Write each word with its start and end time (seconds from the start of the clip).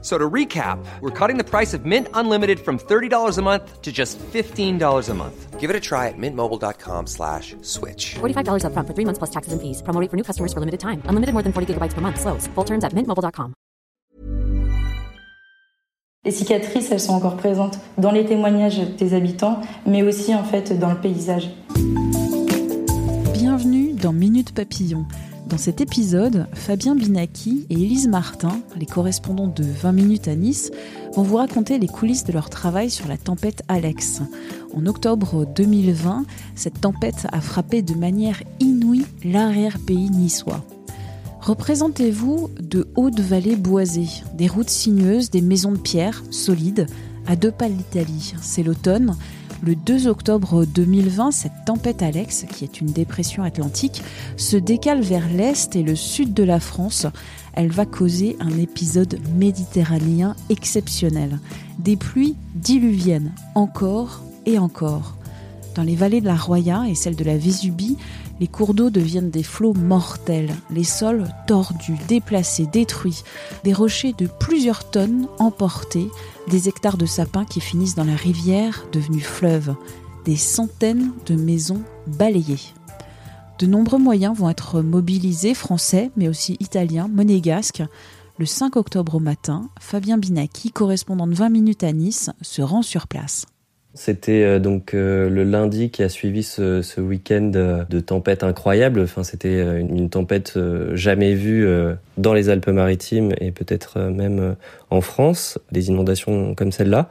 So 0.00 0.16
to 0.16 0.30
recap, 0.30 0.78
we're 1.00 1.10
cutting 1.10 1.38
the 1.38 1.44
price 1.44 1.74
of 1.74 1.84
Mint 1.84 2.06
Unlimited 2.14 2.60
from 2.60 2.78
$30 2.78 3.36
a 3.36 3.42
month 3.42 3.82
to 3.82 3.90
just 3.90 4.16
$15 4.18 5.08
a 5.08 5.14
month. 5.14 5.58
Give 5.58 5.70
it 5.70 5.74
a 5.74 5.80
try 5.80 6.06
at 6.06 6.14
mintmobile.com 6.16 7.08
slash 7.08 7.56
switch. 7.62 8.14
$45 8.20 8.64
up 8.64 8.72
front 8.74 8.86
for 8.86 8.94
three 8.94 9.04
months 9.04 9.18
plus 9.18 9.30
taxes 9.30 9.52
and 9.52 9.60
fees. 9.60 9.82
Promo 9.82 10.00
rate 10.00 10.08
for 10.08 10.16
new 10.16 10.22
customers 10.22 10.52
for 10.52 10.60
limited 10.60 10.78
time. 10.78 11.02
Unlimited 11.06 11.32
more 11.32 11.42
than 11.42 11.52
40 11.52 11.74
gigabytes 11.74 11.94
per 11.94 12.00
month. 12.00 12.20
Slows. 12.20 12.46
Full 12.54 12.64
terms 12.64 12.84
at 12.84 12.92
mintmobile.com. 12.92 13.54
Les 16.24 16.32
cicatrices, 16.32 16.90
elles 16.92 17.00
sont 17.00 17.14
encore 17.14 17.36
présentes 17.36 17.78
dans 17.96 18.10
les 18.10 18.24
témoignages 18.26 18.80
des 18.98 19.14
habitants, 19.14 19.60
mais 19.86 20.02
aussi 20.02 20.34
en 20.34 20.44
fait 20.44 20.78
dans 20.78 20.90
le 20.90 21.00
paysage. 21.00 21.48
Bienvenue 23.32 23.92
dans 23.94 24.12
Minute 24.12 24.52
Papillon. 24.52 25.06
Dans 25.48 25.56
cet 25.56 25.80
épisode, 25.80 26.46
Fabien 26.52 26.94
Binaki 26.94 27.66
et 27.70 27.74
Élise 27.74 28.06
Martin, 28.06 28.60
les 28.76 28.84
correspondants 28.84 29.46
de 29.46 29.64
20 29.64 29.92
minutes 29.92 30.28
à 30.28 30.34
Nice, 30.34 30.70
vont 31.14 31.22
vous 31.22 31.36
raconter 31.36 31.78
les 31.78 31.86
coulisses 31.86 32.24
de 32.24 32.32
leur 32.32 32.50
travail 32.50 32.90
sur 32.90 33.08
la 33.08 33.16
tempête 33.16 33.62
Alex. 33.66 34.20
En 34.74 34.84
octobre 34.84 35.46
2020, 35.46 36.26
cette 36.54 36.82
tempête 36.82 37.26
a 37.32 37.40
frappé 37.40 37.80
de 37.80 37.94
manière 37.94 38.42
inouïe 38.60 39.06
l'arrière-pays 39.24 40.10
niçois. 40.10 40.62
Représentez-vous 41.40 42.50
de 42.60 42.86
hautes 42.94 43.20
vallées 43.20 43.56
boisées, 43.56 44.22
des 44.34 44.48
routes 44.48 44.68
sinueuses, 44.68 45.30
des 45.30 45.40
maisons 45.40 45.72
de 45.72 45.78
pierre 45.78 46.24
solides, 46.30 46.86
à 47.26 47.36
deux 47.36 47.52
pas 47.52 47.70
de 47.70 47.74
l'Italie. 47.74 48.34
C'est 48.42 48.62
l'automne, 48.62 49.16
le 49.62 49.74
2 49.74 50.06
octobre 50.06 50.64
2020, 50.64 51.30
cette 51.32 51.64
tempête 51.66 52.02
Alex, 52.02 52.46
qui 52.50 52.64
est 52.64 52.80
une 52.80 52.92
dépression 52.92 53.42
atlantique, 53.42 54.02
se 54.36 54.56
décale 54.56 55.00
vers 55.00 55.28
l'est 55.28 55.74
et 55.74 55.82
le 55.82 55.96
sud 55.96 56.32
de 56.34 56.44
la 56.44 56.60
France. 56.60 57.06
Elle 57.54 57.70
va 57.70 57.86
causer 57.86 58.36
un 58.40 58.56
épisode 58.58 59.18
méditerranéen 59.36 60.36
exceptionnel. 60.48 61.38
Des 61.78 61.96
pluies 61.96 62.36
diluviennes, 62.54 63.32
encore 63.54 64.22
et 64.46 64.58
encore. 64.58 65.16
Dans 65.74 65.82
les 65.82 65.96
vallées 65.96 66.20
de 66.20 66.26
la 66.26 66.36
Roya 66.36 66.84
et 66.88 66.94
celles 66.94 67.16
de 67.16 67.24
la 67.24 67.36
Vésubie, 67.36 67.96
les 68.40 68.46
cours 68.46 68.74
d'eau 68.74 68.90
deviennent 68.90 69.30
des 69.30 69.42
flots 69.42 69.74
mortels, 69.74 70.54
les 70.70 70.84
sols 70.84 71.26
tordus, 71.46 71.98
déplacés, 72.06 72.66
détruits, 72.66 73.22
des 73.64 73.72
rochers 73.72 74.14
de 74.16 74.26
plusieurs 74.26 74.90
tonnes 74.90 75.26
emportés, 75.38 76.08
des 76.48 76.68
hectares 76.68 76.96
de 76.98 77.06
sapins 77.06 77.44
qui 77.44 77.60
finissent 77.60 77.96
dans 77.96 78.04
la 78.04 78.16
rivière 78.16 78.86
devenue 78.92 79.20
fleuve, 79.20 79.74
des 80.24 80.36
centaines 80.36 81.12
de 81.26 81.34
maisons 81.34 81.82
balayées. 82.06 82.60
De 83.58 83.66
nombreux 83.66 83.98
moyens 83.98 84.36
vont 84.36 84.50
être 84.50 84.82
mobilisés, 84.82 85.54
français, 85.54 86.12
mais 86.16 86.28
aussi 86.28 86.56
italiens, 86.60 87.08
monégasques. 87.08 87.82
Le 88.38 88.46
5 88.46 88.76
octobre 88.76 89.16
au 89.16 89.20
matin, 89.20 89.68
Fabien 89.80 90.16
Binaki, 90.16 90.70
correspondant 90.70 91.26
de 91.26 91.34
20 91.34 91.48
minutes 91.48 91.82
à 91.82 91.92
Nice, 91.92 92.30
se 92.40 92.62
rend 92.62 92.82
sur 92.82 93.08
place. 93.08 93.46
C'était 93.98 94.44
euh, 94.44 94.60
donc 94.60 94.94
euh, 94.94 95.28
le 95.28 95.42
lundi 95.42 95.90
qui 95.90 96.04
a 96.04 96.08
suivi 96.08 96.44
ce, 96.44 97.00
week-end 97.00 97.50
euh, 97.56 97.84
de 97.90 97.98
tempête 97.98 98.44
incroyable. 98.44 99.00
Enfin, 99.00 99.24
c'était 99.24 99.60
une 99.80 100.08
tempête 100.08 100.56
jamais 100.94 101.34
vue 101.34 101.68
dans 102.16 102.32
les 102.32 102.48
Alpes-Maritimes 102.48 103.34
et 103.40 103.50
peut-être 103.50 103.98
même 103.98 104.54
en 104.90 105.00
France, 105.00 105.58
des 105.72 105.88
inondations 105.88 106.54
comme 106.54 106.70
celle-là. 106.70 107.08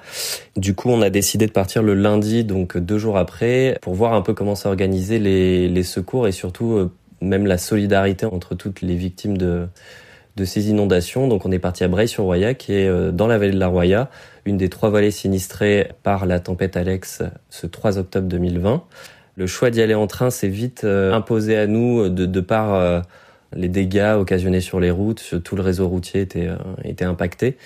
Du 0.55 0.75
coup, 0.75 0.89
on 0.89 1.01
a 1.01 1.09
décidé 1.09 1.45
de 1.45 1.51
partir 1.51 1.83
le 1.83 1.93
lundi, 1.93 2.45
donc 2.45 2.77
deux 2.77 2.97
jours 2.97 3.17
après, 3.17 3.77
pour 3.81 3.93
voir 3.93 4.13
un 4.13 4.21
peu 4.21 4.33
comment 4.33 4.55
s'organiser 4.55 5.19
les 5.19 5.83
secours 5.83 6.27
et 6.27 6.31
surtout 6.31 6.89
même 7.21 7.45
la 7.45 7.57
solidarité 7.57 8.25
entre 8.25 8.55
toutes 8.55 8.81
les 8.81 8.95
victimes 8.95 9.37
de 9.37 9.67
de 10.37 10.45
ces 10.45 10.69
inondations. 10.69 11.27
Donc 11.27 11.45
on 11.45 11.51
est 11.51 11.59
parti 11.59 11.83
à 11.83 11.89
Breil-sur-Roya, 11.89 12.53
qui 12.53 12.73
est 12.73 12.87
euh, 12.87 13.11
dans 13.11 13.27
la 13.27 13.37
vallée 13.37 13.51
de 13.51 13.59
la 13.59 13.67
Roya, 13.67 14.09
une 14.45 14.55
des 14.55 14.69
trois 14.69 14.89
vallées 14.89 15.11
sinistrées 15.11 15.91
par 16.03 16.25
la 16.25 16.39
tempête 16.39 16.77
Alex 16.77 17.23
ce 17.49 17.67
3 17.67 17.97
octobre 17.97 18.27
2020. 18.27 18.83
Le 19.35 19.47
choix 19.47 19.69
d'y 19.71 19.81
aller 19.81 19.95
en 19.95 20.07
train 20.07 20.29
s'est 20.29 20.47
vite 20.47 20.83
euh, 20.83 21.11
imposé 21.11 21.57
à 21.57 21.67
nous 21.67 22.07
de, 22.07 22.25
de 22.25 22.39
par 22.39 22.73
euh, 22.75 23.01
les 23.53 23.67
dégâts 23.67 24.15
occasionnés 24.17 24.61
sur 24.61 24.79
les 24.79 24.91
routes, 24.91 25.41
tout 25.43 25.55
le 25.55 25.61
réseau 25.61 25.87
routier 25.87 26.21
était, 26.21 26.49
était 26.83 27.05
impacté. 27.05 27.57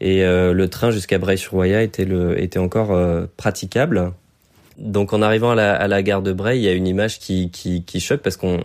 Et 0.00 0.24
le 0.24 0.66
train 0.66 0.90
jusqu'à 0.90 1.18
Breil-sur-Roya 1.18 1.82
était, 1.82 2.04
le, 2.04 2.42
était 2.42 2.58
encore 2.58 2.98
praticable. 3.36 4.12
Donc 4.78 5.12
en 5.12 5.22
arrivant 5.22 5.50
à 5.50 5.54
la, 5.56 5.74
à 5.74 5.88
la, 5.88 6.02
gare 6.04 6.22
de 6.22 6.32
Bray, 6.32 6.56
il 6.56 6.62
y 6.62 6.68
a 6.68 6.72
une 6.72 6.86
image 6.86 7.18
qui, 7.18 7.50
qui, 7.50 7.82
qui 7.82 7.98
choque 7.98 8.20
parce 8.20 8.36
qu'on 8.36 8.60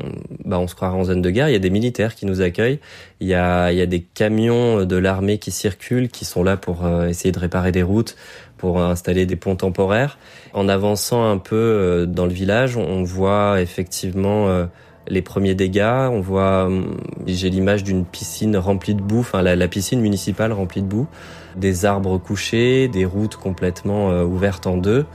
bah, 0.46 0.59
on 0.59 0.68
se 0.68 0.75
croit 0.75 0.91
en 0.91 1.03
zone 1.06 1.24
de 1.24 1.29
guerre. 1.31 1.50
Il 1.50 1.53
y 1.53 1.56
a 1.56 1.59
des 1.59 1.72
militaires 1.72 2.13
qui 2.13 2.28
nous 2.28 2.41
accueillent. 2.41 2.79
Il 3.19 3.28
y 3.28 3.34
a, 3.34 3.72
il 3.72 3.79
y 3.79 3.81
a 3.81 3.88
des 3.88 4.01
camions 4.01 4.85
de 4.85 4.96
l'armée 4.96 5.40
qui 5.40 5.50
circulent, 5.50 6.09
qui 6.09 6.24
sont 6.24 6.44
là 6.44 6.56
pour 6.56 6.85
euh, 6.85 7.07
essayer 7.07 7.31
de 7.31 7.40
réparer 7.40 7.72
des 7.72 7.81
routes, 7.81 8.16
pour 8.57 8.79
installer 8.79 9.25
des 9.25 9.35
ponts 9.35 9.56
temporaires. 9.56 10.19
En 10.53 10.69
avançant 10.69 11.28
un 11.28 11.40
peu 11.40 11.56
euh, 11.56 12.06
dans 12.06 12.28
le 12.28 12.34
village, 12.34 12.78
on 12.78 13.01
voit 13.01 13.59
effectivement 13.59 14.47
euh, 14.50 14.68
les 15.07 15.24
premiers 15.24 15.56
dégâts. 15.56 16.09
On 16.12 16.19
voit, 16.19 16.66
hum, 16.66 16.95
j'ai 17.25 17.50
l'image 17.50 17.84
d'une 17.84 18.06
piscine 18.06 18.56
remplie 18.56 18.94
de 18.94 19.01
boue, 19.01 19.22
enfin 19.22 19.41
la, 19.41 19.68
piscine 19.68 20.00
municipale 20.00 20.53
remplie 20.53 20.84
de 20.84 20.88
boue, 20.88 21.07
des 21.56 21.85
arbres 21.85 22.19
couchés, 22.19 22.88
des 22.88 23.06
routes 23.06 23.35
complètement 23.35 24.22
ouvertes 24.22 24.68
en 24.68 24.78
deux 24.78 25.06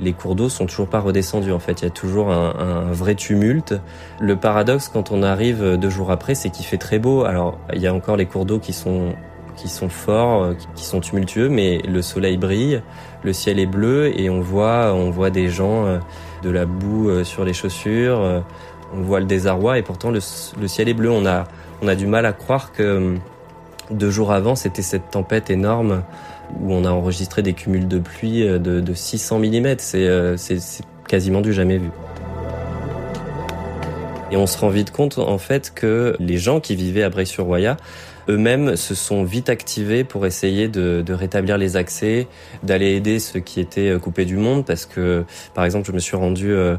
les 0.00 0.12
cours 0.12 0.34
d'eau 0.34 0.48
sont 0.48 0.66
toujours 0.66 0.88
pas 0.88 1.00
redescendus. 1.00 1.52
En 1.52 1.58
fait, 1.58 1.82
il 1.82 1.84
y 1.84 1.88
a 1.88 1.90
toujours 1.90 2.30
un, 2.30 2.54
un, 2.58 2.92
vrai 2.92 3.14
tumulte. 3.14 3.74
Le 4.20 4.36
paradoxe 4.36 4.88
quand 4.88 5.10
on 5.10 5.22
arrive 5.22 5.76
deux 5.76 5.90
jours 5.90 6.10
après, 6.10 6.34
c'est 6.34 6.50
qu'il 6.50 6.64
fait 6.64 6.78
très 6.78 6.98
beau. 6.98 7.24
Alors, 7.24 7.58
il 7.74 7.82
y 7.82 7.86
a 7.86 7.94
encore 7.94 8.16
les 8.16 8.26
cours 8.26 8.44
d'eau 8.44 8.58
qui 8.58 8.72
sont 8.72 9.14
qui 9.58 9.68
sont 9.68 9.88
forts, 9.88 10.54
qui 10.76 10.84
sont 10.84 11.00
tumultueux, 11.00 11.48
mais 11.48 11.78
le 11.78 12.00
soleil 12.00 12.36
brille, 12.36 12.80
le 13.22 13.32
ciel 13.32 13.58
est 13.58 13.66
bleu 13.66 14.18
et 14.18 14.30
on 14.30 14.40
voit 14.40 14.94
on 14.94 15.10
voit 15.10 15.30
des 15.30 15.48
gens 15.48 15.86
euh, 15.86 15.98
de 16.42 16.50
la 16.50 16.64
boue 16.64 17.10
euh, 17.10 17.24
sur 17.24 17.44
les 17.44 17.52
chaussures. 17.52 18.20
Euh, 18.20 18.40
on 18.94 19.02
voit 19.02 19.20
le 19.20 19.26
désarroi 19.26 19.78
et 19.78 19.82
pourtant 19.82 20.10
le, 20.10 20.20
le 20.60 20.68
ciel 20.68 20.88
est 20.88 20.94
bleu. 20.94 21.10
On 21.10 21.26
a 21.26 21.44
on 21.82 21.88
a 21.88 21.94
du 21.94 22.06
mal 22.06 22.24
à 22.26 22.32
croire 22.32 22.72
que 22.72 23.16
deux 23.90 24.10
jours 24.10 24.32
avant, 24.32 24.54
c'était 24.54 24.82
cette 24.82 25.10
tempête 25.10 25.50
énorme 25.50 26.02
où 26.60 26.72
on 26.72 26.84
a 26.84 26.90
enregistré 26.90 27.42
des 27.42 27.52
cumuls 27.52 27.88
de 27.88 27.98
pluie 27.98 28.46
euh, 28.46 28.58
de, 28.58 28.80
de 28.80 28.94
600 28.94 29.38
mm. 29.38 29.76
C'est 29.78 30.82
quasiment 31.06 31.40
du 31.40 31.52
jamais 31.52 31.78
vu. 31.78 31.90
Et 34.30 34.36
on 34.36 34.46
se 34.46 34.58
rend 34.58 34.68
vite 34.68 34.90
compte 34.90 35.18
en 35.18 35.38
fait 35.38 35.72
que 35.74 36.14
les 36.20 36.36
gens 36.36 36.60
qui 36.60 36.76
vivaient 36.76 37.02
à 37.02 37.08
Bray-sur-Roya 37.08 37.78
eux-mêmes 38.28 38.76
se 38.76 38.94
sont 38.94 39.24
vite 39.24 39.48
activés 39.48 40.04
pour 40.04 40.26
essayer 40.26 40.68
de, 40.68 41.02
de 41.04 41.12
rétablir 41.14 41.56
les 41.56 41.76
accès, 41.76 42.26
d'aller 42.62 42.94
aider 42.94 43.18
ceux 43.20 43.40
qui 43.40 43.58
étaient 43.58 43.88
euh, 43.88 43.98
coupés 43.98 44.26
du 44.26 44.36
monde 44.36 44.66
parce 44.66 44.84
que 44.84 45.24
par 45.54 45.64
exemple 45.64 45.86
je 45.86 45.92
me 45.92 45.98
suis 45.98 46.16
rendu 46.16 46.52
euh, 46.52 46.76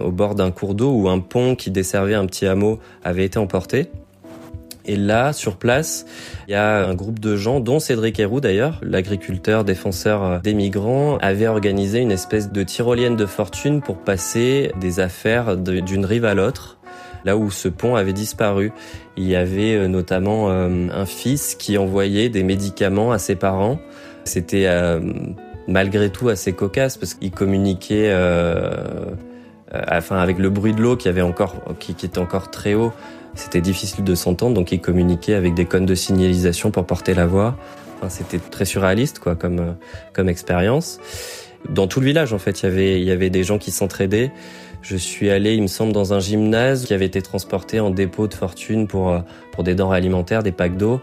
au 0.00 0.10
bord 0.10 0.34
d'un 0.34 0.50
cours 0.50 0.74
d'eau 0.74 0.92
où 0.92 1.08
un 1.08 1.18
pont 1.18 1.56
qui 1.56 1.70
desservait 1.70 2.14
un 2.14 2.26
petit 2.26 2.46
hameau 2.46 2.78
avait 3.04 3.24
été 3.24 3.38
emporté 3.38 3.88
et 4.84 4.96
là, 4.96 5.32
sur 5.32 5.56
place, 5.56 6.06
il 6.48 6.52
y 6.52 6.54
a 6.54 6.86
un 6.86 6.94
groupe 6.94 7.18
de 7.18 7.36
gens, 7.36 7.60
dont 7.60 7.78
Cédric 7.78 8.18
Héroux 8.18 8.40
d'ailleurs, 8.40 8.80
l'agriculteur 8.82 9.64
défenseur 9.64 10.24
euh, 10.24 10.38
des 10.40 10.54
migrants, 10.54 11.18
avait 11.18 11.46
organisé 11.46 12.00
une 12.00 12.12
espèce 12.12 12.50
de 12.50 12.62
tyrolienne 12.62 13.16
de 13.16 13.26
fortune 13.26 13.80
pour 13.80 13.98
passer 13.98 14.72
des 14.80 15.00
affaires 15.00 15.56
d'une 15.56 16.04
rive 16.04 16.24
à 16.24 16.34
l'autre 16.34 16.78
là 17.24 17.36
où 17.36 17.50
ce 17.50 17.68
pont 17.68 17.94
avait 17.94 18.12
disparu. 18.12 18.72
Il 19.16 19.26
y 19.26 19.36
avait 19.36 19.74
euh, 19.74 19.88
notamment 19.88 20.50
euh, 20.50 20.88
un 20.92 21.06
fils 21.06 21.54
qui 21.54 21.78
envoyait 21.78 22.28
des 22.28 22.42
médicaments 22.42 23.12
à 23.12 23.18
ses 23.18 23.36
parents. 23.36 23.78
C'était 24.24 24.68
malgré 25.66 26.10
tout 26.10 26.28
assez 26.28 26.52
cocasse 26.52 26.96
parce 26.96 27.14
qu'il 27.14 27.32
communiquait 27.32 28.10
euh, 29.72 29.80
enfin 29.90 30.18
avec 30.18 30.38
le 30.38 30.48
bruit 30.48 30.72
de 30.74 30.80
l'eau 30.80 30.96
qui 30.96 31.08
avait 31.08 31.22
encore 31.22 31.56
qui, 31.80 31.94
qui 31.94 32.06
était 32.06 32.20
encore 32.20 32.50
très 32.52 32.74
haut 32.74 32.92
c'était 33.34 33.60
difficile 33.60 34.04
de 34.04 34.14
s'entendre, 34.14 34.54
donc 34.54 34.72
ils 34.72 34.80
communiquaient 34.80 35.34
avec 35.34 35.54
des 35.54 35.64
cônes 35.64 35.86
de 35.86 35.94
signalisation 35.94 36.70
pour 36.70 36.84
porter 36.84 37.14
la 37.14 37.26
voix. 37.26 37.56
Enfin, 37.96 38.08
c'était 38.08 38.38
très 38.38 38.64
surréaliste, 38.64 39.18
quoi, 39.18 39.36
comme 39.36 39.58
euh, 39.60 39.72
comme 40.12 40.28
expérience. 40.28 40.98
Dans 41.68 41.86
tout 41.86 42.00
le 42.00 42.06
village, 42.06 42.32
en 42.32 42.38
fait, 42.38 42.62
il 42.62 42.64
y 42.64 42.68
avait 42.68 43.00
il 43.00 43.04
y 43.04 43.10
avait 43.10 43.30
des 43.30 43.44
gens 43.44 43.58
qui 43.58 43.70
s'entraidaient. 43.70 44.32
Je 44.82 44.96
suis 44.96 45.30
allé, 45.30 45.54
il 45.54 45.62
me 45.62 45.68
semble, 45.68 45.92
dans 45.92 46.12
un 46.12 46.18
gymnase 46.18 46.84
qui 46.86 46.94
avait 46.94 47.06
été 47.06 47.22
transporté 47.22 47.78
en 47.78 47.90
dépôt 47.90 48.26
de 48.26 48.34
fortune 48.34 48.86
pour 48.88 49.10
euh, 49.10 49.20
pour 49.52 49.62
des 49.64 49.74
denrées 49.74 49.96
alimentaires, 49.96 50.42
des 50.42 50.52
packs 50.52 50.76
d'eau. 50.76 51.00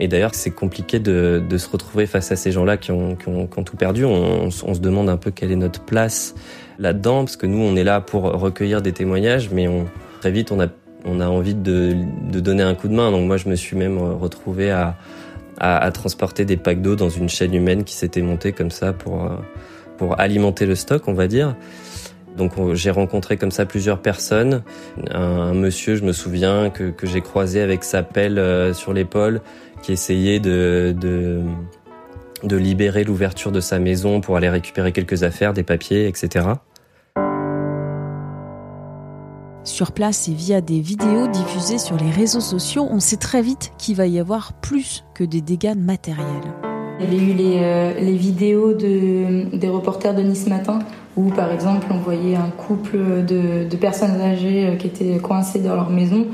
Et 0.00 0.08
d'ailleurs, 0.08 0.34
c'est 0.34 0.50
compliqué 0.50 0.98
de, 0.98 1.40
de, 1.48 1.56
se 1.56 1.68
retrouver 1.68 2.06
face 2.06 2.32
à 2.32 2.36
ces 2.36 2.50
gens-là 2.50 2.76
qui 2.76 2.90
ont, 2.90 3.14
qui, 3.14 3.28
ont, 3.28 3.46
qui 3.46 3.58
ont, 3.60 3.62
tout 3.62 3.76
perdu. 3.76 4.04
On, 4.04 4.46
on, 4.46 4.50
se 4.50 4.80
demande 4.80 5.08
un 5.08 5.16
peu 5.16 5.30
quelle 5.30 5.52
est 5.52 5.56
notre 5.56 5.84
place 5.84 6.34
là-dedans, 6.80 7.20
parce 7.20 7.36
que 7.36 7.46
nous, 7.46 7.58
on 7.58 7.76
est 7.76 7.84
là 7.84 8.00
pour 8.00 8.24
recueillir 8.24 8.82
des 8.82 8.90
témoignages, 8.90 9.50
mais 9.52 9.68
on, 9.68 9.86
très 10.20 10.32
vite, 10.32 10.50
on 10.50 10.58
a 10.58 10.66
on 11.04 11.20
a 11.20 11.28
envie 11.28 11.54
de, 11.54 11.96
de, 12.30 12.40
donner 12.40 12.62
un 12.62 12.74
coup 12.74 12.88
de 12.88 12.94
main. 12.94 13.10
Donc 13.10 13.26
moi, 13.26 13.36
je 13.36 13.48
me 13.48 13.56
suis 13.56 13.76
même 13.76 13.98
retrouvé 13.98 14.70
à, 14.70 14.96
à, 15.58 15.78
à 15.78 15.90
transporter 15.90 16.44
des 16.44 16.56
packs 16.56 16.82
d'eau 16.82 16.96
dans 16.96 17.10
une 17.10 17.28
chaîne 17.28 17.54
humaine 17.54 17.84
qui 17.84 17.94
s'était 17.94 18.22
montée 18.22 18.52
comme 18.52 18.70
ça 18.70 18.92
pour, 18.92 19.30
pour 19.98 20.20
alimenter 20.20 20.66
le 20.66 20.74
stock, 20.74 21.06
on 21.08 21.14
va 21.14 21.26
dire. 21.26 21.54
Donc 22.36 22.52
j'ai 22.74 22.90
rencontré 22.90 23.36
comme 23.36 23.50
ça 23.50 23.64
plusieurs 23.64 24.00
personnes. 24.00 24.62
Un, 25.12 25.54
monsieur, 25.54 25.96
je 25.96 26.04
me 26.04 26.12
souviens, 26.12 26.70
que, 26.70 26.90
que 26.90 27.06
j'ai 27.06 27.20
croisé 27.20 27.60
avec 27.60 27.84
sa 27.84 28.02
pelle 28.02 28.38
euh, 28.38 28.72
sur 28.72 28.92
l'épaule, 28.92 29.40
qui 29.82 29.92
essayait 29.92 30.40
de, 30.40 30.94
de, 30.98 31.42
de 32.42 32.56
libérer 32.56 33.04
l'ouverture 33.04 33.52
de 33.52 33.60
sa 33.60 33.78
maison 33.78 34.20
pour 34.20 34.36
aller 34.36 34.48
récupérer 34.48 34.92
quelques 34.92 35.22
affaires, 35.22 35.52
des 35.52 35.62
papiers, 35.62 36.08
etc. 36.08 36.46
Sur 39.64 39.92
place 39.92 40.28
et 40.28 40.34
via 40.34 40.60
des 40.60 40.80
vidéos 40.80 41.26
diffusées 41.26 41.78
sur 41.78 41.96
les 41.96 42.10
réseaux 42.10 42.40
sociaux, 42.40 42.86
on 42.90 43.00
sait 43.00 43.16
très 43.16 43.40
vite 43.40 43.72
qu'il 43.78 43.96
va 43.96 44.06
y 44.06 44.18
avoir 44.18 44.52
plus 44.52 45.04
que 45.14 45.24
des 45.24 45.40
dégâts 45.40 45.74
matériels. 45.74 46.26
Il 47.00 47.06
y 47.06 47.08
avait 47.08 47.32
eu 47.32 47.34
les, 47.34 47.56
euh, 47.62 47.94
les 47.98 48.14
vidéos 48.14 48.74
de, 48.74 49.56
des 49.56 49.68
reporters 49.70 50.14
de 50.14 50.20
Nice 50.20 50.46
Matin 50.48 50.80
où 51.16 51.30
par 51.30 51.50
exemple 51.50 51.86
on 51.90 51.96
voyait 51.96 52.36
un 52.36 52.50
couple 52.50 53.24
de, 53.26 53.66
de, 53.66 53.76
personnes 53.76 54.20
âgées 54.20 54.66
euh, 54.66 54.76
qui 54.76 54.88
étaient 54.88 55.16
coincées 55.16 55.60
dans 55.60 55.74
leur 55.74 55.88
maison 55.88 56.26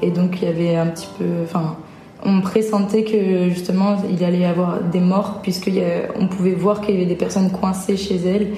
et 0.00 0.10
donc 0.10 0.40
il 0.40 0.48
y 0.48 0.50
avait 0.50 0.76
un 0.76 0.86
petit 0.86 1.08
peu 1.18 1.24
enfin 1.44 1.76
on 2.24 2.40
pressentait 2.40 3.04
que 3.04 3.48
justement 3.50 3.96
il 4.10 4.24
allait 4.24 4.40
y 4.40 4.44
avoir 4.44 4.82
des 4.82 5.00
morts 5.00 5.40
puisqu'on 5.42 6.26
pouvait 6.28 6.54
voir 6.54 6.80
qu'il 6.80 6.94
y 6.94 6.98
avait 6.98 7.06
des 7.06 7.16
personnes 7.16 7.50
coincées 7.50 7.96
chez 7.96 8.16
elles 8.16 8.48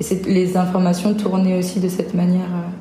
et 0.00 0.14
les 0.26 0.56
informations 0.56 1.14
tournaient 1.14 1.58
aussi 1.58 1.80
de 1.80 1.88
cette 1.88 2.14
manière 2.14 2.40
euh, 2.46 2.71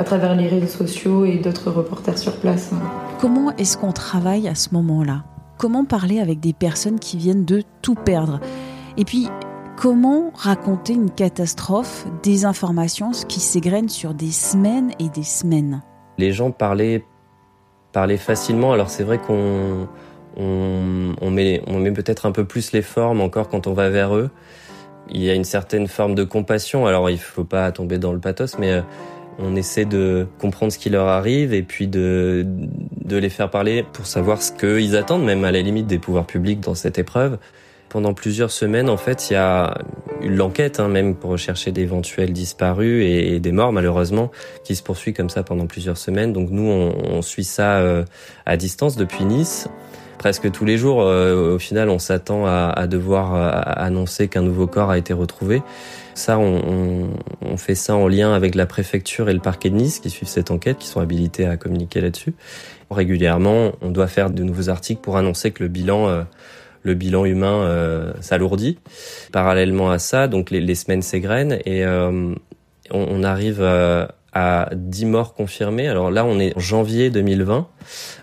à 0.00 0.04
travers 0.04 0.34
les 0.34 0.48
réseaux 0.48 0.66
sociaux 0.66 1.26
et 1.26 1.36
d'autres 1.36 1.70
reporters 1.70 2.16
sur 2.16 2.36
place. 2.36 2.70
Comment 3.20 3.54
est-ce 3.56 3.76
qu'on 3.76 3.92
travaille 3.92 4.48
à 4.48 4.54
ce 4.54 4.70
moment-là? 4.72 5.24
Comment 5.58 5.84
parler 5.84 6.20
avec 6.20 6.40
des 6.40 6.54
personnes 6.54 6.98
qui 6.98 7.18
viennent 7.18 7.44
de 7.44 7.62
tout 7.82 7.94
perdre? 7.94 8.40
Et 8.96 9.04
puis, 9.04 9.28
Comment 9.80 10.30
raconter 10.34 10.92
une 10.92 11.10
catastrophe, 11.10 12.04
des 12.22 12.44
informations 12.44 13.12
qui 13.12 13.40
s'égrènent 13.40 13.88
sur 13.88 14.12
des 14.12 14.30
semaines 14.30 14.90
et 14.98 15.08
des 15.08 15.22
semaines? 15.22 15.80
Les 16.18 16.32
gens 16.32 16.50
parlaient, 16.50 17.02
parlaient 17.90 18.18
facilement. 18.18 18.74
Alors 18.74 18.90
c'est 18.90 19.04
vrai 19.04 19.16
qu'on 19.16 19.88
on, 20.36 21.30
met, 21.30 21.62
on 21.66 21.78
met 21.78 21.92
peut-être 21.92 22.26
un 22.26 22.32
peu 22.32 22.44
plus 22.44 22.72
les 22.72 22.82
formes 22.82 23.22
encore 23.22 23.48
quand 23.48 23.66
on 23.68 23.72
va 23.72 23.88
vers 23.88 24.14
eux. 24.14 24.28
Il 25.08 25.22
y 25.22 25.30
a 25.30 25.34
une 25.34 25.44
certaine 25.44 25.86
forme 25.86 26.14
de 26.14 26.24
compassion. 26.24 26.84
Alors 26.84 27.08
il 27.08 27.18
faut 27.18 27.44
pas 27.44 27.72
tomber 27.72 27.96
dans 27.96 28.12
le 28.12 28.20
pathos, 28.20 28.58
mais 28.58 28.72
euh, 28.72 28.82
on 29.42 29.56
essaie 29.56 29.84
de 29.84 30.26
comprendre 30.38 30.72
ce 30.72 30.78
qui 30.78 30.90
leur 30.90 31.08
arrive 31.08 31.52
et 31.54 31.62
puis 31.62 31.86
de, 31.86 32.44
de 33.04 33.16
les 33.16 33.30
faire 33.30 33.50
parler 33.50 33.84
pour 33.92 34.06
savoir 34.06 34.42
ce 34.42 34.52
qu'ils 34.52 34.96
attendent, 34.96 35.24
même 35.24 35.44
à 35.44 35.52
la 35.52 35.62
limite 35.62 35.86
des 35.86 35.98
pouvoirs 35.98 36.26
publics 36.26 36.60
dans 36.60 36.74
cette 36.74 36.98
épreuve. 36.98 37.38
Pendant 37.88 38.14
plusieurs 38.14 38.52
semaines, 38.52 38.88
en 38.88 38.96
fait, 38.96 39.30
il 39.30 39.32
y 39.32 39.36
a 39.36 39.78
eu 40.22 40.28
l'enquête, 40.28 40.78
hein, 40.78 40.86
même 40.86 41.16
pour 41.16 41.30
rechercher 41.30 41.72
d'éventuels 41.72 42.32
disparus 42.32 43.04
et, 43.04 43.40
des 43.40 43.50
morts, 43.50 43.72
malheureusement, 43.72 44.30
qui 44.62 44.76
se 44.76 44.82
poursuit 44.82 45.12
comme 45.12 45.28
ça 45.28 45.42
pendant 45.42 45.66
plusieurs 45.66 45.96
semaines. 45.96 46.32
Donc 46.32 46.50
nous, 46.50 46.70
on, 46.70 46.94
on 47.10 47.20
suit 47.20 47.42
ça 47.42 47.78
euh, 47.78 48.04
à 48.46 48.56
distance 48.56 48.96
depuis 48.96 49.24
Nice. 49.24 49.68
Presque 50.18 50.52
tous 50.52 50.64
les 50.66 50.76
jours, 50.76 51.00
euh, 51.00 51.54
au 51.54 51.58
final, 51.58 51.88
on 51.88 51.98
s'attend 51.98 52.46
à, 52.46 52.72
à, 52.76 52.86
devoir 52.86 53.34
euh, 53.34 53.50
annoncer 53.64 54.28
qu'un 54.28 54.42
nouveau 54.42 54.66
corps 54.66 54.90
a 54.90 54.98
été 54.98 55.12
retrouvé. 55.12 55.62
Ça, 56.14 56.38
on, 56.38 56.60
on, 56.66 57.10
on, 57.42 57.56
fait 57.56 57.74
ça 57.74 57.94
en 57.94 58.08
lien 58.08 58.32
avec 58.32 58.54
la 58.54 58.66
préfecture 58.66 59.28
et 59.28 59.32
le 59.32 59.40
parquet 59.40 59.70
de 59.70 59.76
Nice 59.76 60.00
qui 60.00 60.10
suivent 60.10 60.28
cette 60.28 60.50
enquête, 60.50 60.78
qui 60.78 60.86
sont 60.86 61.00
habilités 61.00 61.46
à 61.46 61.56
communiquer 61.56 62.00
là-dessus. 62.00 62.34
Régulièrement, 62.90 63.72
on 63.80 63.90
doit 63.90 64.08
faire 64.08 64.30
de 64.30 64.42
nouveaux 64.42 64.68
articles 64.68 65.00
pour 65.00 65.16
annoncer 65.16 65.52
que 65.52 65.62
le 65.62 65.68
bilan 65.68 66.24
le 66.82 66.94
bilan 66.94 67.24
humain 67.24 67.62
euh, 67.62 68.12
s'alourdit. 68.20 68.78
Parallèlement 69.32 69.90
à 69.90 69.98
ça, 69.98 70.28
donc 70.28 70.50
les, 70.50 70.60
les 70.60 70.74
semaines 70.74 71.02
s'égrènent 71.02 71.58
et 71.64 71.84
euh, 71.84 72.34
on, 72.90 73.06
on, 73.08 73.22
arrive 73.22 73.58
euh, 73.60 74.06
à 74.32 74.70
10 74.74 75.06
morts 75.06 75.34
confirmés. 75.34 75.88
Alors 75.88 76.10
là, 76.10 76.24
on 76.24 76.38
est 76.38 76.56
en 76.56 76.60
janvier 76.60 77.10
2020. 77.10 77.68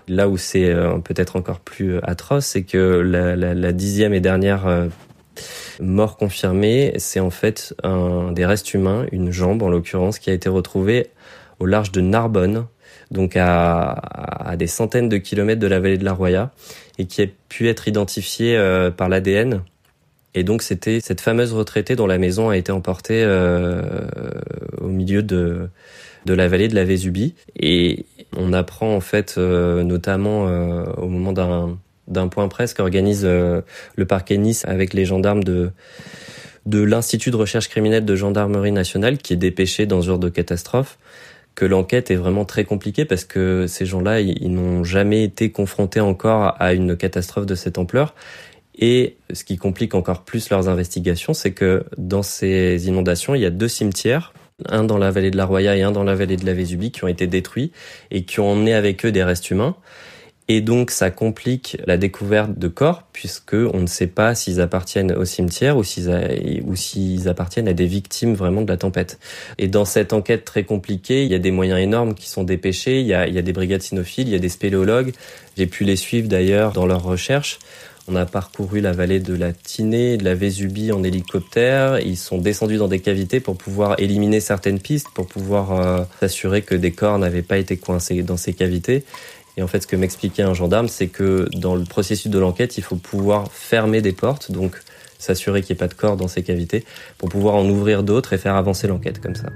Là 0.08 0.30
où 0.30 0.38
c'est 0.38 0.66
euh, 0.66 0.98
peut-être 1.00 1.36
encore 1.36 1.60
plus 1.60 2.00
atroce, 2.04 2.46
c'est 2.46 2.64
que 2.64 2.78
la, 2.78 3.36
la, 3.36 3.54
la, 3.54 3.72
dixième 3.72 4.14
et 4.14 4.20
dernière 4.20 4.66
mort 5.80 6.18
confirmée, 6.18 6.94
c'est 6.98 7.20
en 7.20 7.30
fait 7.30 7.76
un 7.84 8.32
des 8.32 8.46
restes 8.46 8.74
humains, 8.74 9.06
une 9.12 9.32
jambe 9.32 9.62
en 9.64 9.70
l'occurrence, 9.70 10.20
qui 10.20 10.30
a 10.30 10.34
été 10.34 10.50
retrouvée 10.50 11.08
au 11.60 11.66
large 11.66 11.92
de 11.92 12.02
Narbonne, 12.02 12.66
donc 13.12 13.36
à, 13.36 13.92
à, 13.92 14.56
des 14.58 14.68
centaines 14.68 15.10
de 15.10 15.18
kilomètres 15.18 15.62
de 15.62 15.68
la 15.68 15.80
vallée 15.80 15.98
de 15.98 16.06
la 16.06 16.14
Roya, 16.14 16.52
et 16.98 17.06
qui 17.06 17.22
a 17.22 17.26
pu 17.50 17.68
être 17.70 17.88
identifié 17.88 18.58
euh, 18.58 18.92
par 18.92 19.10
l'ADN. 19.10 19.64
Et 20.34 20.44
donc 20.44 20.62
c'était 20.62 21.00
cette 21.00 21.22
fameuse 21.22 21.54
retraitée 21.54 21.96
dont 21.96 22.06
la 22.06 22.18
maison 22.18 22.50
a 22.50 22.58
été 22.58 22.72
emportée 22.72 23.24
euh, 23.24 23.82
au 24.80 24.88
milieu 24.88 25.24
de, 25.24 25.70
de 26.26 26.34
la 26.34 26.48
vallée 26.48 26.68
de 26.68 26.76
la 26.76 26.84
Vésubie. 26.84 27.34
Et 27.60 28.06
on 28.36 28.54
apprend 28.54 28.96
en 28.96 29.00
fait, 29.00 29.36
euh, 29.38 29.84
notamment 29.84 30.48
euh, 30.48 30.86
au 30.98 31.08
moment 31.08 31.34
d'un 31.34 31.78
d'un 32.08 32.28
point 32.28 32.48
presse 32.48 32.74
qu'organise 32.74 33.24
euh, 33.24 33.62
le 33.96 34.06
parquet 34.06 34.38
Nice 34.38 34.64
avec 34.66 34.94
les 34.94 35.06
gendarmes 35.06 35.44
de 35.44 35.72
de 36.66 36.82
l'Institut 36.82 37.32
de 37.32 37.38
recherche 37.38 37.70
criminelle 37.70 38.04
de 38.04 38.16
gendarmerie 38.16 38.74
nationale 38.74 39.18
qui 39.18 39.32
est 39.32 39.38
dépêché 39.38 39.86
dans 39.86 40.02
ce 40.02 40.08
genre 40.08 40.20
de 40.20 40.28
catastrophe 40.28 40.98
que 41.58 41.66
l'enquête 41.66 42.12
est 42.12 42.16
vraiment 42.16 42.46
très 42.46 42.66
compliquée 42.66 43.04
parce 43.04 43.26
que 43.26 43.66
ces 43.66 43.88
gens-là, 43.88 44.22
ils, 44.22 44.52
n'ont 44.52 44.84
jamais 44.84 45.24
été 45.24 45.52
confrontés 45.52 46.00
encore 46.00 46.56
à 46.60 46.74
une 46.74 46.96
catastrophe 46.96 47.48
de 47.48 47.56
cette 47.56 47.80
ampleur. 47.80 48.14
Et 48.78 49.18
ce 49.34 49.44
qui 49.44 49.58
complique 49.58 49.96
encore 49.96 50.24
plus 50.24 50.52
leurs 50.52 50.70
investigations, 50.70 51.34
c'est 51.34 51.54
que 51.54 51.84
dans 51.98 52.22
ces 52.22 52.88
inondations, 52.88 53.34
il 53.34 53.42
y 53.42 53.46
a 53.46 53.50
deux 53.50 53.68
cimetières, 53.68 54.34
un 54.70 54.84
dans 54.84 55.00
la 55.00 55.10
vallée 55.10 55.32
de 55.32 55.38
la 55.38 55.46
Roya 55.46 55.76
et 55.76 55.82
un 55.82 55.92
dans 55.92 56.04
la 56.04 56.14
vallée 56.14 56.38
de 56.38 56.46
la 56.46 56.54
Vésubie, 56.54 56.92
qui 56.92 57.04
ont 57.04 57.08
été 57.08 57.26
détruits 57.26 57.72
et 58.12 58.24
qui 58.24 58.40
ont 58.40 58.52
emmené 58.52 58.76
avec 58.76 59.04
eux 59.04 59.12
des 59.12 59.24
restes 59.24 59.50
humains. 59.50 59.76
Et 60.50 60.62
donc 60.62 60.92
ça 60.92 61.12
complique 61.12 61.78
la 61.86 61.98
découverte 61.98 62.58
de 62.58 62.70
corps 62.70 63.04
puisque 63.12 63.54
on 63.54 63.82
ne 63.82 63.88
sait 63.88 64.08
pas 64.08 64.34
s'ils 64.34 64.62
appartiennent 64.62 65.12
au 65.12 65.26
cimetière 65.26 65.76
ou 65.78 65.84
s'ils 65.84 67.28
appartiennent 67.28 67.68
à 67.68 67.74
des 67.74 67.86
victimes 67.86 68.34
vraiment 68.34 68.62
de 68.62 68.70
la 68.70 68.78
tempête. 68.78 69.20
Et 69.58 69.68
dans 69.68 69.84
cette 69.84 70.14
enquête 70.14 70.46
très 70.46 70.64
compliquée, 70.64 71.26
il 71.26 71.32
y 71.32 71.36
a 71.36 71.40
des 71.40 71.52
moyens 71.52 71.80
énormes 71.80 72.14
qui 72.14 72.30
sont 72.30 72.44
dépêchés, 72.44 73.02
il 73.02 73.08
y 73.08 73.14
a, 73.14 73.42
des 73.42 73.54
brigades 73.54 73.82
cynophiles, 73.82 74.30
il 74.30 74.32
y 74.32 74.36
a 74.36 74.40
des 74.40 74.50
spéléologues. 74.50 75.14
J'ai 75.58 75.68
pu 75.68 75.84
les 75.84 75.98
suivre 75.98 76.30
d'ailleurs 76.30 76.72
dans 76.72 76.86
leurs 76.86 77.04
recherches. 77.04 77.60
On 78.10 78.16
a 78.16 78.26
parcouru 78.26 78.80
la 78.80 78.94
vallée 78.94 79.20
de 79.20 79.34
la 79.34 79.52
Tinée, 79.52 80.16
de 80.16 80.24
la 80.24 80.34
Vésubie 80.34 80.94
en 80.94 81.04
hélicoptère. 81.04 82.00
Ils 82.00 82.16
sont 82.16 82.38
descendus 82.38 82.78
dans 82.78 82.88
des 82.88 83.02
cavités 83.02 83.42
pour 83.42 83.58
pouvoir 83.58 84.00
éliminer 84.00 84.40
certaines 84.40 84.80
pistes, 84.80 85.08
pour 85.14 85.28
pouvoir 85.28 85.74
euh, 85.74 86.04
s'assurer 86.22 86.62
que 86.62 86.74
des 86.74 86.92
corps 86.92 87.20
n'avaient 87.20 87.42
pas 87.42 87.58
été 87.58 87.76
coincés 87.76 88.24
dans 88.24 88.38
ces 88.38 88.54
cavités. 88.54 89.04
Et 89.58 89.64
en 89.64 89.68
fait, 89.68 89.82
ce 89.82 89.88
que 89.88 89.96
m'expliquait 89.96 90.44
un 90.44 90.54
gendarme, 90.54 90.88
c'est 90.88 91.08
que 91.08 91.50
dans 91.54 91.76
le 91.76 91.84
processus 91.84 92.32
de 92.32 92.40
l'enquête, 92.40 92.78
il 92.78 92.84
faut 92.84 92.96
pouvoir 92.96 93.52
fermer 93.52 94.02
des 94.02 94.14
portes, 94.14 94.52
donc 94.52 94.80
s'assurer 95.18 95.62
qu'il 95.64 95.74
n'y 95.74 95.78
ait 95.78 95.80
pas 95.80 95.88
de 95.88 95.96
corps 95.96 96.16
dans 96.16 96.28
ces 96.28 96.44
cavités, 96.44 96.86
pour 97.18 97.30
pouvoir 97.30 97.56
en 97.56 97.68
ouvrir 97.68 98.04
d'autres 98.04 98.34
et 98.34 98.38
faire 98.38 98.56
avancer 98.56 98.88
l'enquête 98.88 99.20
comme 99.20 99.36
ça. 99.36 99.50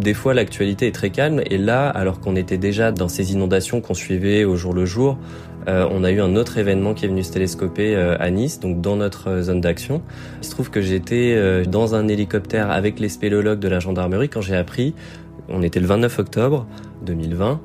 Des 0.00 0.14
fois, 0.14 0.32
l'actualité 0.32 0.86
est 0.86 0.94
très 0.94 1.10
calme, 1.10 1.42
et 1.44 1.58
là, 1.58 1.90
alors 1.90 2.20
qu'on 2.20 2.34
était 2.34 2.56
déjà 2.56 2.90
dans 2.90 3.08
ces 3.08 3.34
inondations 3.34 3.82
qu'on 3.82 3.92
suivait 3.92 4.44
au 4.44 4.56
jour 4.56 4.72
le 4.72 4.86
jour, 4.86 5.18
euh, 5.68 5.86
on 5.90 6.04
a 6.04 6.10
eu 6.10 6.22
un 6.22 6.36
autre 6.36 6.56
événement 6.56 6.94
qui 6.94 7.04
est 7.04 7.08
venu 7.08 7.22
se 7.22 7.32
télescoper 7.32 7.94
euh, 7.94 8.16
à 8.18 8.30
Nice, 8.30 8.60
donc 8.60 8.80
dans 8.80 8.96
notre 8.96 9.28
euh, 9.28 9.42
zone 9.42 9.60
d'action. 9.60 10.00
Il 10.40 10.46
se 10.46 10.52
trouve 10.52 10.70
que 10.70 10.80
j'étais 10.80 11.34
euh, 11.36 11.66
dans 11.66 11.94
un 11.94 12.08
hélicoptère 12.08 12.70
avec 12.70 12.98
les 12.98 13.10
spéléologues 13.10 13.58
de 13.58 13.68
la 13.68 13.78
gendarmerie 13.78 14.30
quand 14.30 14.40
j'ai 14.40 14.56
appris, 14.56 14.94
on 15.50 15.62
était 15.62 15.80
le 15.80 15.86
29 15.86 16.18
octobre 16.18 16.66
2020, 17.04 17.60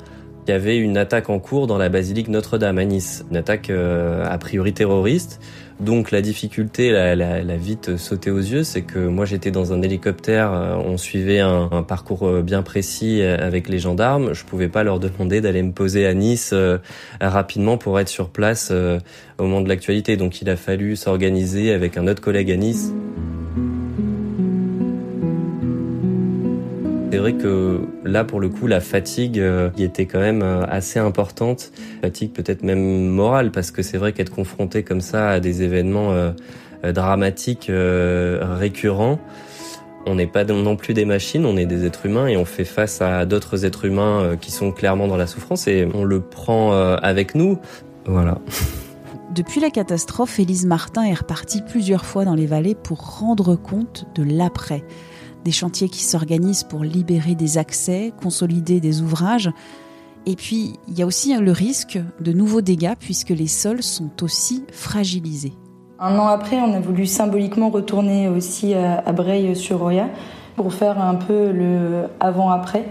qu'il 0.46 0.54
y 0.54 0.58
avait 0.58 0.78
une 0.78 0.98
attaque 0.98 1.30
en 1.30 1.40
cours 1.40 1.68
dans 1.68 1.78
la 1.78 1.88
basilique 1.88 2.28
Notre-Dame 2.28 2.80
à 2.80 2.84
Nice, 2.84 3.24
une 3.32 3.38
attaque 3.38 3.70
a 3.70 4.38
priori 4.40 4.74
terroriste. 4.74 5.40
Donc 5.80 6.12
la 6.12 6.22
difficulté, 6.22 6.92
la, 6.92 7.16
la, 7.16 7.44
la 7.44 7.58
vite 7.58 7.98
sauté 7.98 8.32
aux 8.32 8.40
yeux, 8.40 8.64
c'est 8.64 8.84
que 8.84 9.00
moi 9.00 9.26
j'étais 9.26 9.52
dans 9.52 9.74
un 9.74 9.82
hélicoptère, 9.82 10.54
euh, 10.54 10.76
on 10.76 10.96
suivait 10.98 11.42
un, 11.42 11.84
parcours 11.84 12.28
euh, 12.28 12.42
bien 12.42 12.64
précis 12.64 13.22
euh, 13.22 13.38
avec 13.46 13.68
les 13.68 13.78
gendarmes. 13.80 14.34
Je 14.34 14.46
pouvais 14.46 14.70
pas 14.70 14.84
leur 14.84 15.00
demander 15.00 15.42
d'aller 15.42 15.62
me 15.62 15.74
poser 15.74 16.06
à 16.06 16.14
Nice 16.14 16.54
rapidement 17.20 17.78
pour 17.78 18.00
être 18.00 18.08
sur 18.08 18.30
place 18.30 18.72
au 18.72 19.44
moment 19.44 19.62
de 19.62 19.68
l'actualité. 19.68 20.16
Donc 20.16 20.42
il 20.42 20.50
a 20.50 20.56
fallu 20.56 20.96
s'organiser 20.96 21.74
avec 21.74 21.98
un 21.98 22.08
autre 22.08 22.22
collègue 22.22 22.52
à 22.52 22.56
Nice. 22.56 22.94
C'est 27.16 27.22
vrai 27.22 27.32
que 27.32 27.80
là, 28.04 28.26
pour 28.26 28.42
le 28.42 28.50
coup, 28.50 28.68
la 28.68 28.82
fatigue 28.82 29.40
euh, 29.40 29.70
qui 29.70 29.86
était 29.86 30.06
quand 30.06 30.20
même 30.20 30.42
euh, 30.42 30.66
assez 30.66 31.00
importante, 31.00 31.72
fatigue 32.02 32.34
peut-être 32.34 32.62
même 32.62 33.08
morale, 33.08 33.52
parce 33.52 33.72
que 33.72 33.84
c'est 33.84 33.98
vrai 33.98 34.12
qu'être 34.12 34.36
confronté 34.36 34.84
comme 34.84 35.00
ça 35.00 35.30
à 35.30 35.40
des 35.40 35.64
événements 35.64 36.12
euh, 36.12 36.34
dramatiques 36.92 37.72
récurrents, 37.72 39.18
On 40.06 40.16
n'est 40.16 40.28
pas 40.28 40.44
non 40.44 40.76
plus 40.76 40.94
des 40.94 41.06
machines, 41.06 41.46
on 41.46 41.56
est 41.56 41.66
des 41.66 41.86
êtres 41.86 42.06
humains 42.06 42.28
et 42.28 42.36
on 42.36 42.44
fait 42.44 42.66
face 42.66 43.02
à 43.02 43.26
d'autres 43.26 43.64
êtres 43.64 43.86
humains 43.86 44.36
qui 44.42 44.52
sont 44.52 44.74
clairement 44.74 45.08
dans 45.08 45.16
la 45.16 45.26
souffrance 45.26 45.70
et 45.70 45.88
on 45.94 46.04
le 46.04 46.20
prend 46.20 46.74
avec 46.74 47.34
nous. 47.34 47.60
Voilà. 48.06 48.40
Depuis 49.34 49.62
la 49.62 49.70
catastrophe, 49.70 50.38
Élise 50.38 50.66
Martin 50.66 51.06
est 51.06 51.14
repartie 51.14 51.62
plusieurs 51.62 52.06
fois 52.06 52.26
dans 52.26 52.36
les 52.36 52.46
vallées 52.46 52.76
pour 52.76 53.20
rendre 53.20 53.56
compte 53.56 54.06
de 54.16 54.24
l'après. 54.24 54.84
Des 55.46 55.52
chantiers 55.52 55.90
qui 55.90 56.04
s'organisent 56.04 56.64
pour 56.64 56.84
libérer 56.84 57.36
des 57.36 57.58
accès, 57.58 58.12
consolider 58.22 58.80
des 58.80 59.02
ouvrages. 59.02 59.52
Et 60.26 60.36
puis, 60.36 60.74
il 60.88 60.98
y 60.98 61.04
a 61.04 61.06
aussi 61.06 61.38
le 61.38 61.52
risque 61.52 62.00
de 62.20 62.34
nouveaux 62.34 62.62
dégâts 62.62 62.96
puisque 63.00 63.30
les 63.30 63.48
sols 63.48 63.84
sont 63.84 64.24
aussi 64.24 64.66
fragilisés. 64.74 65.54
Un 66.00 66.18
an 66.18 66.28
après, 66.28 66.58
on 66.58 66.74
a 66.74 66.80
voulu 66.80 67.06
symboliquement 67.06 67.70
retourner 67.70 68.28
aussi 68.28 68.74
à 68.74 69.12
Breil-sur-Roya 69.14 70.10
pour 70.56 70.74
faire 70.74 71.00
un 71.00 71.16
peu 71.16 71.52
le 71.52 72.06
avant-après. 72.20 72.86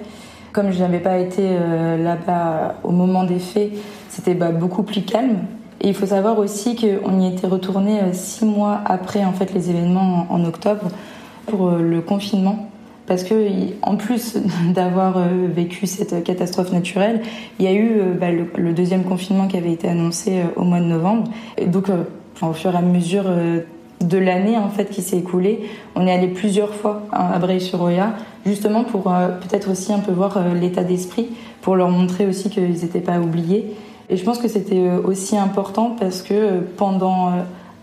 Comme 0.52 0.70
je 0.70 0.78
n'avais 0.78 1.00
pas 1.00 1.18
été 1.18 1.42
euh, 1.42 1.96
là-bas 1.96 2.76
au 2.84 2.92
moment 2.92 3.24
des 3.24 3.40
faits, 3.40 3.72
c'était 4.08 4.34
bah, 4.34 4.52
beaucoup 4.52 4.84
plus 4.84 5.02
calme. 5.02 5.38
Et 5.80 5.88
il 5.88 5.94
faut 5.94 6.06
savoir 6.06 6.38
aussi 6.38 6.76
qu'on 6.76 7.20
y 7.20 7.26
était 7.26 7.48
retourné 7.48 8.00
euh, 8.00 8.12
six 8.12 8.44
mois 8.44 8.80
après 8.86 9.24
en 9.24 9.32
fait 9.32 9.52
les 9.52 9.70
événements 9.70 10.26
en 10.30 10.44
octobre 10.44 10.86
pour 11.46 11.68
euh, 11.68 11.80
le 11.80 12.00
confinement 12.00 12.70
parce 13.06 13.22
que 13.22 13.34
en 13.82 13.96
plus 13.96 14.38
d'avoir 14.74 15.18
vécu 15.28 15.86
cette 15.86 16.24
catastrophe 16.24 16.72
naturelle, 16.72 17.20
il 17.58 17.66
y 17.66 17.68
a 17.68 17.74
eu 17.74 18.00
bah, 18.18 18.28
le, 18.30 18.72
deuxième 18.72 19.04
confinement 19.04 19.46
qui 19.46 19.58
avait 19.58 19.72
été 19.72 19.86
annoncé 19.88 20.40
au 20.56 20.64
mois 20.64 20.80
de 20.80 20.86
novembre. 20.86 21.24
Et 21.58 21.66
donc 21.66 21.90
au 22.42 22.52
fur 22.52 22.74
et 22.74 22.76
à 22.76 22.82
mesure 22.82 23.24
euh, 23.26 23.60
de 24.00 24.18
l'année 24.18 24.58
en 24.58 24.68
fait 24.68 24.90
qui 24.90 25.02
s'est 25.02 25.18
écoulée, 25.18 25.68
on 25.94 26.06
est 26.06 26.12
allé 26.12 26.28
plusieurs 26.28 26.74
fois 26.74 27.02
à 27.12 27.38
Breil-sur-Roya, 27.38 28.14
justement 28.44 28.84
pour 28.84 29.12
euh, 29.12 29.28
peut-être 29.28 29.70
aussi 29.70 29.92
un 29.92 30.00
peu 30.00 30.12
voir 30.12 30.36
euh, 30.36 30.54
l'état 30.54 30.84
d'esprit, 30.84 31.28
pour 31.62 31.76
leur 31.76 31.88
montrer 31.88 32.26
aussi 32.26 32.50
qu'ils 32.50 32.72
n'étaient 32.72 33.00
pas 33.00 33.18
oubliés. 33.18 33.74
Et 34.10 34.16
je 34.16 34.24
pense 34.24 34.38
que 34.38 34.48
c'était 34.48 34.90
aussi 35.02 35.36
important 35.38 35.96
parce 35.98 36.20
que 36.20 36.60
pendant 36.76 37.32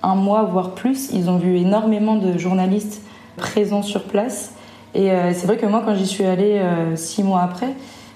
un 0.03 0.13
mois, 0.13 0.43
voire 0.43 0.75
plus, 0.75 1.09
ils 1.11 1.31
ont 1.31 1.37
vu 1.37 1.57
énormément 1.57 2.15
de 2.15 2.37
journalistes 2.37 3.01
présents 3.37 3.83
sur 3.83 4.03
place. 4.03 4.53
Et 4.93 5.09
c'est 5.33 5.47
vrai 5.47 5.57
que 5.57 5.65
moi, 5.65 5.83
quand 5.85 5.95
j'y 5.95 6.05
suis 6.05 6.25
allée 6.25 6.61
six 6.95 7.23
mois 7.23 7.41
après, 7.41 7.73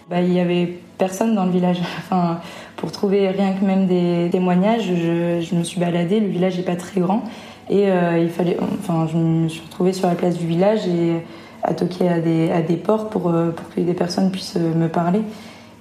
bah, 0.09 0.21
il 0.21 0.33
y 0.33 0.39
avait 0.39 0.77
personne 0.97 1.35
dans 1.35 1.45
le 1.45 1.51
village. 1.51 1.79
Enfin, 1.99 2.39
pour 2.75 2.91
trouver 2.91 3.29
rien 3.29 3.53
que 3.53 3.65
même 3.65 3.87
des 3.87 4.29
témoignages, 4.31 4.83
je, 4.83 5.55
me 5.55 5.63
suis 5.63 5.79
baladée. 5.79 6.19
Le 6.19 6.27
village 6.27 6.57
n'est 6.57 6.63
pas 6.63 6.75
très 6.75 7.01
grand. 7.01 7.23
Et 7.69 7.89
euh, 7.89 8.19
il 8.19 8.29
fallait, 8.29 8.57
enfin, 8.79 9.07
je 9.11 9.17
me 9.17 9.47
suis 9.47 9.61
retrouvée 9.61 9.93
sur 9.93 10.07
la 10.07 10.15
place 10.15 10.37
du 10.37 10.45
village 10.45 10.87
et 10.87 11.15
à 11.63 11.73
toquer 11.73 12.09
à 12.09 12.19
des, 12.19 12.51
à 12.51 12.61
des 12.61 12.75
portes 12.75 13.11
pour, 13.11 13.29
euh, 13.29 13.49
pour 13.49 13.67
que 13.73 13.81
des 13.81 13.93
personnes 13.93 14.29
puissent 14.29 14.57
euh, 14.57 14.75
me 14.75 14.87
parler. 14.87 15.21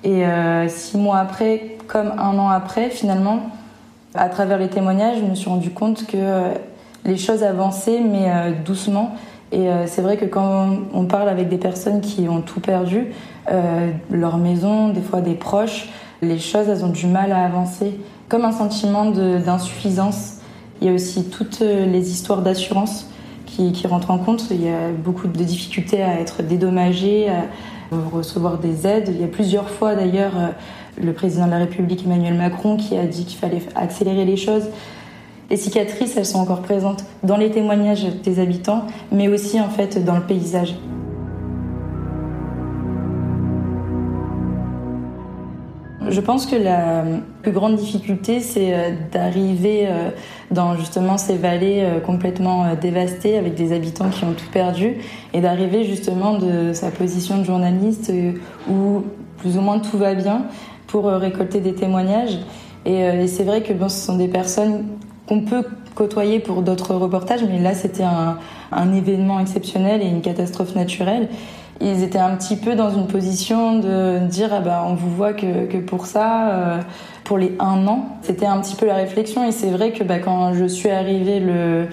Et 0.02 0.22
six 0.68 0.98
mois 0.98 1.16
après, 1.16 1.78
comme 1.86 2.12
un 2.18 2.38
an 2.38 2.50
après, 2.50 2.90
finalement, 2.90 3.40
à 4.14 4.28
travers 4.28 4.58
les 4.58 4.68
témoignages, 4.68 5.16
je 5.18 5.24
me 5.24 5.34
suis 5.34 5.48
rendu 5.48 5.70
compte 5.70 6.06
que 6.06 6.18
les 7.04 7.16
choses 7.16 7.42
avançaient, 7.42 8.00
mais 8.00 8.52
doucement. 8.64 9.14
Et 9.52 9.68
c'est 9.86 10.02
vrai 10.02 10.16
que 10.16 10.24
quand 10.24 10.70
on 10.92 11.04
parle 11.04 11.28
avec 11.28 11.48
des 11.48 11.58
personnes 11.58 12.00
qui 12.00 12.28
ont 12.28 12.40
tout 12.40 12.60
perdu, 12.60 13.12
leur 14.10 14.38
maison, 14.38 14.88
des 14.88 15.02
fois 15.02 15.20
des 15.20 15.34
proches, 15.34 15.88
les 16.24 16.38
choses, 16.38 16.68
elles 16.68 16.84
ont 16.84 16.90
du 16.90 17.06
mal 17.06 17.32
à 17.32 17.44
avancer, 17.44 17.98
comme 18.28 18.44
un 18.44 18.52
sentiment 18.52 19.06
d'insuffisance. 19.06 20.38
Il 20.80 20.88
y 20.88 20.90
a 20.90 20.92
aussi 20.92 21.24
toutes 21.24 21.62
euh, 21.62 21.86
les 21.86 22.10
histoires 22.10 22.42
d'assurance 22.42 23.08
qui, 23.46 23.86
rentrent 23.86 24.10
en 24.10 24.18
compte. 24.18 24.48
Il 24.50 24.64
y 24.64 24.68
a 24.68 24.90
beaucoup 24.90 25.28
de 25.28 25.44
difficultés 25.44 26.02
à 26.02 26.18
être 26.18 26.42
dédommagé, 26.42 27.28
à 27.28 27.44
recevoir 28.12 28.58
des 28.58 28.84
aides. 28.84 29.08
Il 29.10 29.20
y 29.20 29.24
a 29.24 29.28
plusieurs 29.28 29.70
fois 29.70 29.94
d'ailleurs 29.94 30.32
euh, 30.36 30.48
le 31.00 31.12
président 31.12 31.46
de 31.46 31.52
la 31.52 31.58
République 31.58 32.04
Emmanuel 32.04 32.34
Macron 32.34 32.76
qui 32.76 32.96
a 32.96 33.06
dit 33.06 33.24
qu'il 33.24 33.38
fallait 33.38 33.62
accélérer 33.76 34.24
les 34.24 34.36
choses. 34.36 34.64
Les 35.50 35.56
cicatrices, 35.56 36.16
elles 36.16 36.26
sont 36.26 36.38
encore 36.38 36.62
présentes 36.62 37.04
dans 37.22 37.36
les 37.36 37.50
témoignages 37.50 38.06
des 38.22 38.40
habitants, 38.40 38.84
mais 39.12 39.28
aussi 39.28 39.60
en 39.60 39.68
fait 39.68 40.02
dans 40.04 40.16
le 40.16 40.22
paysage. 40.22 40.74
Je 46.08 46.20
pense 46.20 46.46
que 46.46 46.56
la 46.56 47.02
plus 47.42 47.52
grande 47.52 47.76
difficulté, 47.76 48.40
c'est 48.40 48.74
euh, 48.74 48.90
d'arriver 49.12 49.86
euh, 49.86 50.10
dans 50.50 50.76
justement 50.76 51.16
ces 51.16 51.36
vallées 51.36 51.80
euh, 51.82 52.00
complètement 52.00 52.74
dévastées 52.74 53.38
avec 53.38 53.54
des 53.54 53.72
habitants 53.72 54.10
qui 54.10 54.24
ont 54.24 54.34
tout 54.34 54.50
perdu 54.52 54.98
et 55.32 55.40
d'arriver 55.40 55.84
justement 55.84 56.38
de 56.38 56.72
sa 56.72 56.90
position 56.90 57.38
de 57.38 57.44
journaliste 57.44 58.12
où 58.70 59.02
plus 59.38 59.56
ou 59.56 59.60
moins 59.60 59.78
tout 59.78 59.96
va 59.96 60.14
bien 60.14 60.46
pour 60.86 61.06
récolter 61.06 61.60
des 61.60 61.74
témoignages. 61.74 62.38
Et, 62.86 63.26
c'est 63.26 63.44
vrai 63.44 63.62
que 63.62 63.72
bon, 63.72 63.88
ce 63.88 63.96
sont 63.96 64.16
des 64.16 64.28
personnes 64.28 64.84
qu'on 65.26 65.40
peut 65.40 65.64
côtoyer 65.94 66.38
pour 66.40 66.62
d'autres 66.62 66.94
reportages, 66.94 67.42
mais 67.48 67.60
là 67.60 67.74
c'était 67.74 68.04
un, 68.04 68.38
événement 68.92 69.38
exceptionnel 69.38 70.02
et 70.02 70.06
une 70.06 70.20
catastrophe 70.20 70.74
naturelle 70.74 71.28
ils 71.80 72.02
étaient 72.02 72.18
un 72.18 72.36
petit 72.36 72.56
peu 72.56 72.76
dans 72.76 72.90
une 72.90 73.06
position 73.06 73.78
de 73.78 74.26
dire 74.26 74.50
ah 74.52 74.60
bah, 74.60 74.84
on 74.86 74.94
vous 74.94 75.10
voit 75.10 75.32
que, 75.32 75.66
que 75.66 75.78
pour 75.78 76.06
ça, 76.06 76.48
euh, 76.50 76.80
pour 77.24 77.36
les 77.36 77.52
un 77.58 77.86
an. 77.88 78.16
C'était 78.22 78.46
un 78.46 78.60
petit 78.60 78.76
peu 78.76 78.86
la 78.86 78.94
réflexion 78.94 79.46
et 79.46 79.52
c'est 79.52 79.70
vrai 79.70 79.92
que 79.92 80.04
bah, 80.04 80.18
quand 80.18 80.54
je 80.54 80.66
suis 80.66 80.90
arrivée 80.90 81.40
le 81.40 81.88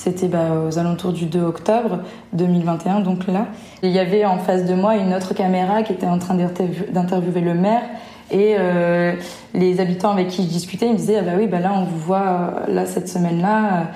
c'était 0.00 0.28
bah, 0.28 0.62
aux 0.66 0.78
alentours 0.78 1.12
du 1.12 1.26
2 1.26 1.42
octobre 1.42 1.98
2021, 2.32 3.00
donc 3.00 3.26
là. 3.26 3.48
Il 3.82 3.90
y 3.90 3.98
avait 3.98 4.24
en 4.24 4.38
face 4.38 4.64
de 4.64 4.72
moi 4.72 4.96
une 4.96 5.12
autre 5.12 5.34
caméra 5.34 5.82
qui 5.82 5.92
était 5.92 6.06
en 6.06 6.18
train 6.18 6.34
d'interviewer 6.34 7.42
le 7.42 7.52
maire. 7.52 7.82
Et 8.30 8.54
euh, 8.58 9.14
les 9.54 9.80
habitants 9.80 10.10
avec 10.10 10.28
qui 10.28 10.44
je 10.44 10.48
discutais, 10.48 10.86
ils 10.86 10.92
me 10.92 10.98
disaient, 10.98 11.18
ah 11.18 11.22
bah 11.22 11.32
oui, 11.36 11.46
bah 11.46 11.58
là, 11.58 11.72
on 11.74 11.84
vous 11.84 11.98
voit, 11.98 12.64
euh, 12.68 12.74
là, 12.74 12.86
cette 12.86 13.08
semaine-là. 13.08 13.88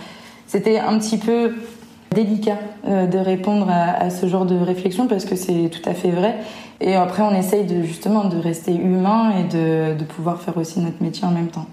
C'était 0.46 0.78
un 0.78 0.98
petit 0.98 1.18
peu 1.18 1.52
délicat 2.14 2.58
euh, 2.86 3.06
de 3.06 3.18
répondre 3.18 3.68
à, 3.70 4.10
ce 4.10 4.26
genre 4.26 4.46
de 4.46 4.56
réflexion 4.56 5.06
parce 5.06 5.24
que 5.24 5.36
c'est 5.36 5.70
tout 5.70 5.88
à 5.88 5.94
fait 5.94 6.10
vrai. 6.10 6.36
Et 6.80 6.94
après, 6.94 7.22
on 7.22 7.34
essaye 7.34 7.64
de, 7.64 7.82
justement 7.82 8.24
de 8.24 8.36
rester 8.36 8.74
humain 8.74 9.32
et 9.38 9.44
de, 9.44 9.98
de 9.98 10.04
pouvoir 10.04 10.40
faire 10.40 10.56
aussi 10.56 10.80
notre 10.80 11.02
métier 11.02 11.24
en 11.24 11.30
même 11.30 11.48
temps. 11.48 11.66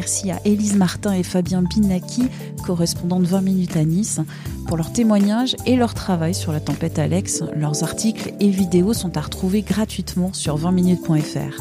Merci 0.00 0.30
à 0.30 0.40
Élise 0.46 0.76
Martin 0.76 1.12
et 1.12 1.22
Fabien 1.22 1.60
Binaki, 1.60 2.22
correspondants 2.64 3.20
de 3.20 3.26
20 3.26 3.42
minutes 3.42 3.76
à 3.76 3.84
Nice, 3.84 4.18
pour 4.66 4.78
leur 4.78 4.94
témoignage 4.94 5.56
et 5.66 5.76
leur 5.76 5.92
travail 5.92 6.34
sur 6.34 6.52
la 6.52 6.60
tempête 6.60 6.98
Alex. 6.98 7.42
Leurs 7.54 7.82
articles 7.82 8.32
et 8.40 8.48
vidéos 8.48 8.94
sont 8.94 9.18
à 9.18 9.20
retrouver 9.20 9.60
gratuitement 9.60 10.32
sur 10.32 10.56
20minutes.fr. 10.56 11.60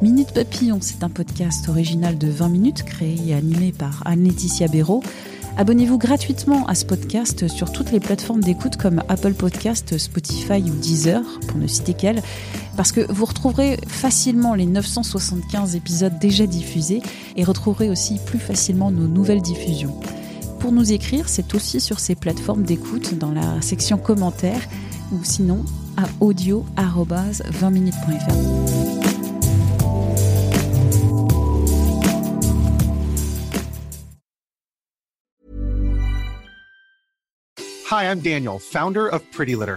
Minute 0.00 0.32
Papillon, 0.32 0.78
c'est 0.80 1.04
un 1.04 1.10
podcast 1.10 1.68
original 1.68 2.16
de 2.16 2.28
20 2.28 2.48
minutes 2.48 2.84
créé 2.84 3.18
et 3.28 3.34
animé 3.34 3.70
par 3.70 4.00
Anne-Laetitia 4.06 4.68
Béraud. 4.68 5.02
Abonnez-vous 5.58 5.98
gratuitement 5.98 6.66
à 6.66 6.74
ce 6.74 6.86
podcast 6.86 7.48
sur 7.48 7.70
toutes 7.70 7.92
les 7.92 8.00
plateformes 8.00 8.40
d'écoute 8.40 8.78
comme 8.78 9.02
Apple 9.10 9.34
Podcast, 9.34 9.98
Spotify 9.98 10.62
ou 10.62 10.74
Deezer, 10.74 11.22
pour 11.46 11.58
ne 11.58 11.66
citer 11.66 11.92
qu'elles, 11.92 12.22
parce 12.76 12.92
que 12.92 13.10
vous 13.12 13.24
retrouverez 13.24 13.78
facilement 13.86 14.54
les 14.54 14.66
975 14.66 15.76
épisodes 15.76 16.18
déjà 16.18 16.46
diffusés 16.46 17.02
et 17.36 17.44
retrouverez 17.44 17.90
aussi 17.90 18.18
plus 18.24 18.38
facilement 18.38 18.90
nos 18.90 19.06
nouvelles 19.06 19.42
diffusions. 19.42 19.98
Pour 20.60 20.72
nous 20.72 20.92
écrire, 20.92 21.28
c'est 21.28 21.54
aussi 21.54 21.80
sur 21.80 22.00
ces 22.00 22.14
plateformes 22.14 22.62
d'écoute 22.62 23.14
dans 23.14 23.32
la 23.32 23.60
section 23.60 23.98
commentaires 23.98 24.66
ou 25.12 25.18
sinon 25.22 25.64
à 25.96 26.04
audio-20minutes.fr. 26.20 29.04
Hi, 37.90 38.10
I'm 38.10 38.20
Daniel, 38.20 38.58
founder 38.58 39.06
of 39.06 39.22
Pretty 39.30 39.54
Litter. 39.54 39.76